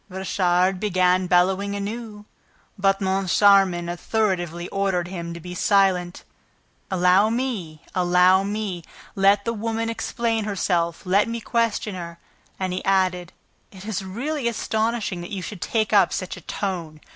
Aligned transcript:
Richard 0.09 0.79
began 0.79 1.27
bellowing 1.27 1.75
anew, 1.75 2.25
but 2.75 3.01
Moncharmin 3.01 3.87
authoritatively 3.87 4.67
ordered 4.69 5.07
him 5.07 5.31
to 5.35 5.39
be 5.39 5.53
silent. 5.53 6.23
"Allow 6.89 7.29
me! 7.29 7.83
Allow 7.93 8.41
me! 8.41 8.83
Let 9.13 9.45
the 9.45 9.53
woman 9.53 9.91
explain 9.91 10.45
herself. 10.45 11.05
Let 11.05 11.27
me 11.27 11.39
question 11.39 11.93
her." 11.93 12.17
And 12.59 12.73
he 12.73 12.83
added: 12.83 13.31
"It 13.71 13.85
is 13.85 14.03
really 14.03 14.47
astonishing 14.47 15.21
that 15.21 15.29
you 15.29 15.43
should 15.43 15.61
take 15.61 15.93
up 15.93 16.11
such 16.11 16.35
a 16.35 16.41
tone! 16.41 16.99